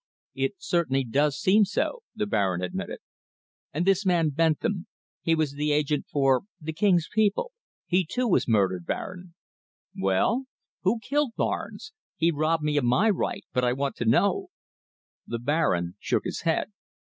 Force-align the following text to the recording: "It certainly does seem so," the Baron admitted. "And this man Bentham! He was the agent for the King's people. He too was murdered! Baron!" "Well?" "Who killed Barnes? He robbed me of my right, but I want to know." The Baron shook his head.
"It 0.33 0.55
certainly 0.57 1.03
does 1.03 1.37
seem 1.37 1.63
so," 1.63 2.01
the 2.15 2.25
Baron 2.25 2.63
admitted. 2.63 2.97
"And 3.71 3.85
this 3.85 4.03
man 4.03 4.31
Bentham! 4.31 4.87
He 5.21 5.35
was 5.35 5.51
the 5.51 5.71
agent 5.71 6.07
for 6.11 6.41
the 6.59 6.73
King's 6.73 7.07
people. 7.07 7.51
He 7.85 8.03
too 8.03 8.27
was 8.27 8.47
murdered! 8.47 8.87
Baron!" 8.87 9.35
"Well?" 9.95 10.45
"Who 10.81 10.97
killed 11.01 11.33
Barnes? 11.37 11.93
He 12.15 12.31
robbed 12.31 12.63
me 12.63 12.77
of 12.77 12.83
my 12.83 13.11
right, 13.11 13.45
but 13.53 13.63
I 13.63 13.73
want 13.73 13.95
to 13.97 14.05
know." 14.05 14.47
The 15.27 15.37
Baron 15.37 15.97
shook 15.99 16.23
his 16.23 16.41
head. 16.41 16.71